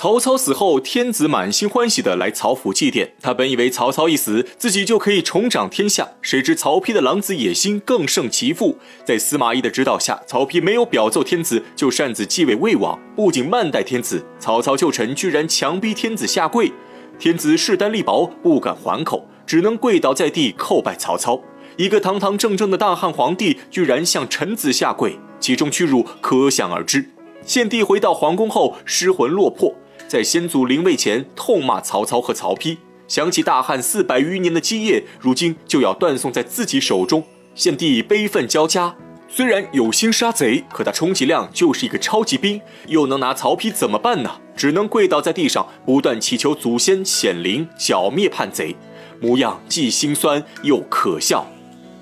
[0.00, 3.08] 曹操死后，天子满心欢喜的来曹府祭奠。
[3.20, 8.78] 他本以为曹操一死，自己就可以重掌天下，谁知曹丕的狼子野心更胜其父。
[9.04, 16.70] 在司马懿的指导下，曹丕没有表奏天子，就擅自继位魏王，不仅慢待天子，曹操旧臣居然强逼天子下跪。
[17.18, 21.42] 天子势单力薄，不敢还口，只能跪倒在地叩拜曹操。
[21.76, 27.10] 一个堂堂正正的大汉皇帝，居然向臣子下跪，其中屈辱可想而知。
[27.44, 29.74] 献帝回到皇宫后，失魂落魄。
[30.08, 37.22] 在先祖灵位前痛骂曹操和曹丕，想起大汉四百余年的基业，如今就要断送在自己手中，
[37.54, 38.96] 献帝悲愤交加。
[39.30, 44.40] 虽然有心杀贼，可他充其量就是一个超级兵，又能拿曹丕怎么办呢？
[44.56, 48.74] 只能跪倒在地上，不断祈求祖先显灵，剿灭叛贼，
[49.20, 51.46] 模样既心酸又可笑。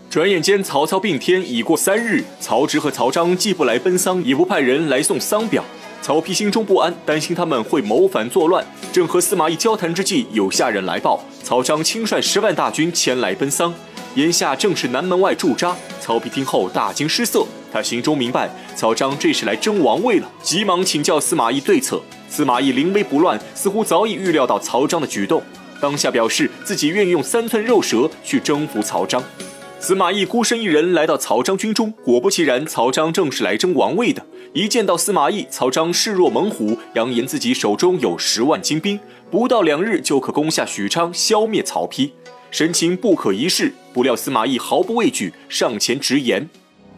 [0.09, 5.65] 转眼间，曹操病天已过三日，曹植和曹彰既不来奔丧，也不派人来送丧表。
[6.03, 8.65] 曹丕心中不安，担心他们会谋反作乱。
[8.93, 13.75] 正和司马懿交谈之际，有下人来报，曹彰亲率十万大军前来奔丧，
[14.15, 15.77] 眼下正是南门外驻扎。
[16.01, 22.01] 曹丕听后大惊失色，他心中明白曹彰这是来争王位了，急忙请教司马懿对策。
[22.29, 25.43] 司马懿临危不乱，似乎早已预料到曹彰的举动，
[25.81, 29.23] 当下表示自己愿意用三寸肉舌去征服曹彰。
[29.79, 34.25] 司马懿孤身一人来到曹彰军中，果不其然，曹彰正是来争王位的。
[34.57, 38.99] 一见到司马懿，曹彰视若猛虎，扬言自己手中有十万精兵，
[39.31, 42.11] 不到两日就可攻下许昌，消灭曹丕，
[42.51, 43.75] 神情不可一世。
[43.93, 46.49] 不料司马懿毫不畏惧，上前直言：“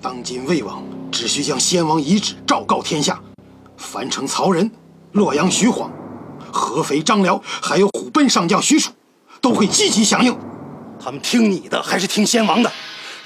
[0.00, 3.20] 当今魏王只需将先王遗旨昭告天下，
[3.76, 4.70] 樊城曹仁、
[5.10, 5.90] 洛阳徐晃、
[6.52, 8.90] 合肥张辽，还有虎贲上将许褚，
[9.40, 10.32] 都会积极响应。
[11.00, 12.70] 他们听你的还是听先王的？”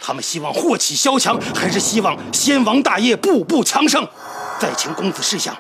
[0.04, 4.04] 他们希望祸起萧墙，还是希望先王大业步步强盛？
[4.58, 5.56] 再请公子试想，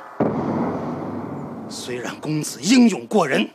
[1.68, 3.48] 虽然公子英勇过人，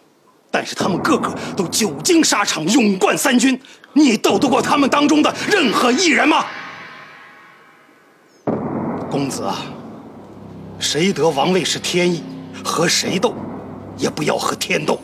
[0.50, 3.60] 但是他们个个都久经沙场，勇冠三军，
[3.92, 6.46] 你斗得过他们当中的任何一人吗？
[9.12, 9.58] 公子啊，
[10.80, 12.24] 谁得王位是天意，
[12.64, 13.34] 和谁斗，
[13.98, 14.98] 也不要和天斗。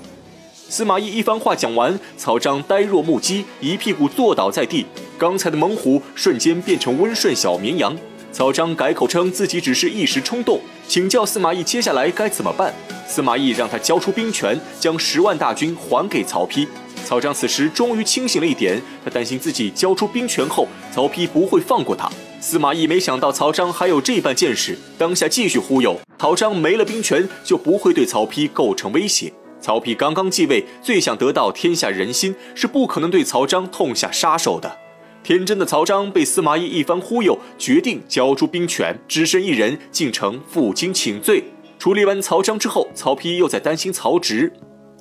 [0.70, 4.86] 司马懿一番话讲完，曹彰呆若木鸡，一屁股坐倒在地。
[5.24, 7.98] 刚才的猛虎瞬间变成温顺小绵羊。
[8.34, 12.74] 曹彰改口称自己只是一时冲动，请教司马懿接下来该怎么办。
[13.08, 16.68] 司马懿让他交出兵权，将十万大军还给曹丕。
[17.06, 22.12] 曹彰此时终于清醒了一点，他担心自己交出兵权后，曹丕不会放过他。
[22.42, 25.98] 司马懿没想到曹彰还有这般见识，当下继续忽悠。
[26.20, 29.32] 曹彰没了兵权，就不会对曹丕构成威胁。
[29.62, 34.83] 曹丕刚刚继位，最想得到天下人心，是不可能对曹彰痛下杀手的。
[35.24, 41.42] 天真的曹彰被司马懿一番忽悠，决定交出兵权，只身一人进城负荆请罪。
[41.80, 44.52] 处理完曹彰之后，曹丕又在担心曹植。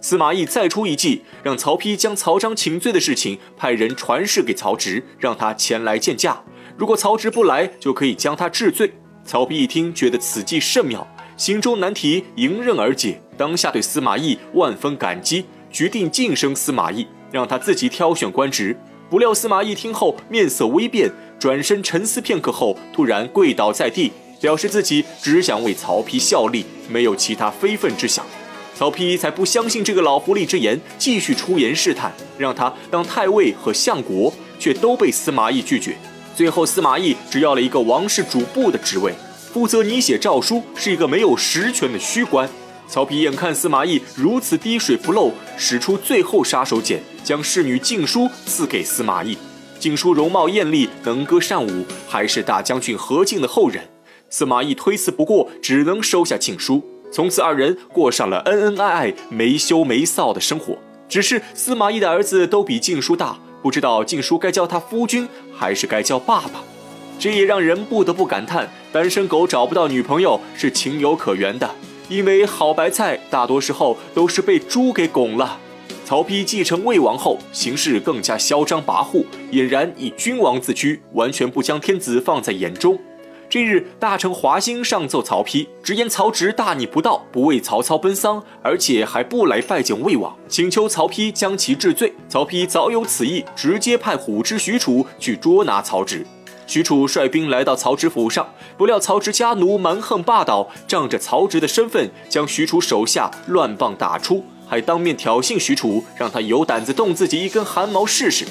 [0.00, 6.40] 司马懿再出一计，让曹丕将曹彰请罪的事情派人传示给曹植，让他前来见驾。
[6.76, 8.92] 如果曹植不来，就可以将他治罪。
[9.24, 11.04] 曹丕一听，觉得此计甚妙。
[11.36, 18.76] 心中难题迎刃而解，当下对司马懿万分感激，决定晋升司马懿，让他自己挑选官职。
[19.12, 28.24] 不料司马懿听后面色微变，转身沉思片刻后，突然跪倒在地，表示自己只想为曹丕效力，没有其他非分之想。
[28.74, 35.94] 曹丕才不相信这个老狐狸之言，继续出言试探，让他当太尉和相国，却都被司马懿拒绝。
[36.34, 39.12] 最后，司马懿只要了一个王室主簿的职位。
[39.52, 42.48] 负责拟写诏书，是一个没有实权的虚官。
[42.88, 49.36] 曹丕眼看司马懿如此滴水不漏，使出最后杀手锏，将侍女静书赐给司马懿。
[49.78, 53.82] 静书容貌艳丽，能歌善舞，还是大将军何进的后人。
[54.30, 56.82] 司马懿推辞不过，只能收下静书。
[57.10, 60.78] 从此，二人过上了恩恩爱爱、没羞没臊的生活。
[61.08, 66.62] 只是司马懿的儿子都比静书大，不知道静书该叫他夫君，还是该叫爸爸。
[67.18, 71.70] 这也让人不得不感叹，单身狗找不到女朋友是情有可原的，
[72.12, 75.58] 因为好白菜大多时候都是被猪给拱了。
[76.04, 82.98] 曹丕继承魏王后，行事更加嚣张跋扈，俨然以君王自居，完全不将天子放在眼中。
[83.48, 92.12] 这日，大臣华歆上奏曹丕，直言曹植大逆不道，不为曹操奔丧，而且还不来拜见魏王，请求曹丕将其治罪。
[92.28, 96.26] 曹丕早有此意，直接派虎之许褚去捉拿曹植。
[96.66, 108.46] 许褚率兵来到曹植府上，不料曹植家奴蛮横霸道，仗着曹植的身份，将许褚手下乱棒打出，还当面挑衅许褚，让他有胆子动自己一根汗毛试试。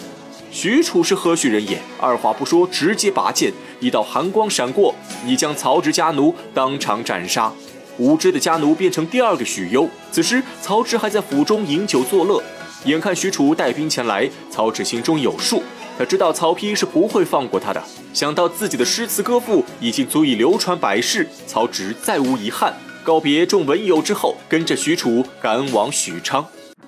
[0.51, 1.81] 许褚是何许人也？
[1.97, 4.93] 二话不说，直接拔剑，一道寒光闪过，
[5.25, 7.51] 已将曹植家奴当场斩杀。
[7.97, 9.89] 无知的家奴变成第二个许攸。
[10.11, 12.43] 此时，曹植还在府中饮酒作乐，
[12.85, 15.63] 眼看许褚带兵前来，曹植心中有数，
[16.01, 17.83] 他知道曹丕是不会放过他的。
[18.11, 22.73] 想到自己的诗词歌赋已经足以流传百世，曹植再无遗憾。
[23.03, 26.43] 告别众文友之后，跟着许褚赶往许昌。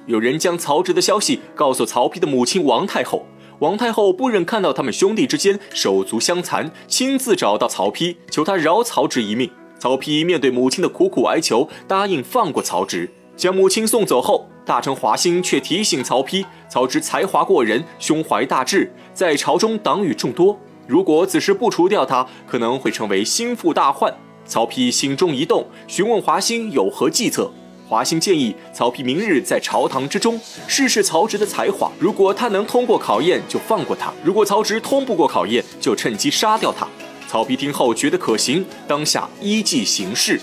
[0.08, 3.24] 有人将曹植的消息告诉曹丕的母亲王太后。
[3.60, 9.48] 王太后不忍看到他们兄弟之间手足相残，亲自找到曹丕，求他饶曹植一命。
[9.78, 13.12] 曹丕面对母亲的苦苦哀求，答应放过曹植。
[13.38, 20.58] 将母亲送走后，大臣华歆却提醒曹丕，曹植才华过人，胸怀大志，在朝中党羽众多，
[20.88, 24.14] 如果此时不除掉他，可能会成为心腹大患。
[24.46, 27.52] 曹丕心中一动，询问华歆有何计策。
[27.88, 36.88] 华歆建议曹丕明日在朝堂之中试试曹植的才华，如果他能通过考验，就放过他；如果曹植通不过考验，就趁机杀掉他。
[37.28, 40.40] 曹丕听后觉得可行，当下依计行事。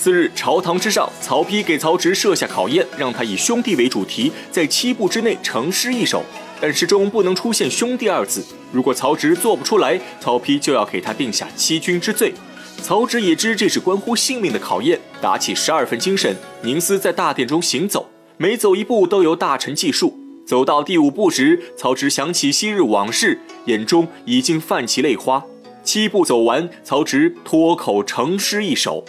[0.00, 6.24] 次日朝堂之上，曹丕给曹植设下考验，让他以兄弟为主题，在七步之内成诗一首，
[6.58, 8.42] 但诗中不能出现兄弟二字。
[8.72, 12.32] 如果曹植做不出来，曹丕就要给他定下欺君之罪。
[12.80, 18.08] 曹植也知这是关乎性命的考验，打起十二分精神，凝思在大殿中行走，
[18.38, 20.18] 每走一步都由大臣计数。
[20.46, 25.44] 走到第五步时，曹植想起昔日往事，眼中已经泛起泪花。
[25.84, 29.04] 七步走完，曹植脱口成诗一首：“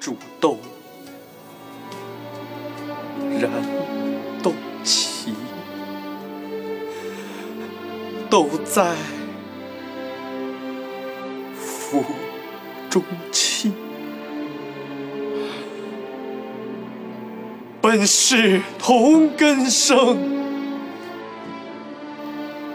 [0.00, 0.58] 煮豆
[3.40, 3.50] 燃
[4.42, 4.52] 豆
[4.84, 5.32] 萁，
[8.30, 8.94] 豆在
[11.56, 12.04] 釜。”
[12.90, 13.70] 中气，
[17.82, 20.16] 本是同根生，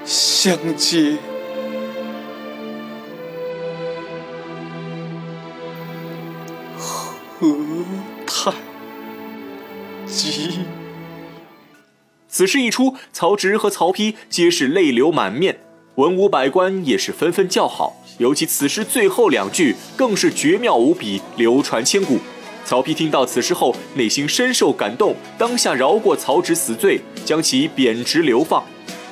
[0.06, 1.18] 相煎
[7.44, 7.58] 何
[8.26, 8.54] 太
[10.08, 10.62] 急。
[12.30, 15.60] 此事一出，曹植和曹丕皆是泪流满面，
[15.96, 17.98] 文武百官也是纷纷叫好。
[18.18, 22.18] 尤其此诗最后两句更是绝妙无比，流传千古。
[22.64, 28.64] 曹丕听到此诗后，内心深受感动，当下饶过曹植死罪，将其贬职流放。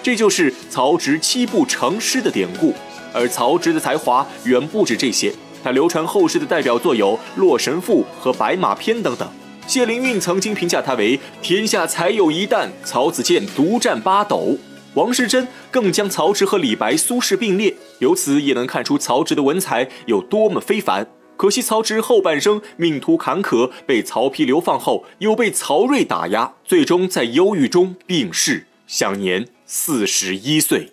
[0.01, 2.73] 这就是曹植七步成诗的典故。
[3.13, 9.29] 而曹植的才华远不止这些，他流传后世的代表作有《洛神赋》和《白马篇》等等。
[9.67, 14.57] 谢灵运曾经评价他为“天下才有一旦，曹子建独占八斗”。
[14.95, 21.07] 王世贞更将曹植和李白、苏轼并列，由此也能看出曹植的文采有多么非凡。
[21.37, 30.91] 可惜曹植后半生命途坎坷，被曹丕流放后，又被曹睿打压，最终在忧郁中病逝，享年四十一岁。